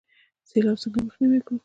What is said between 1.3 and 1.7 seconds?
کړو؟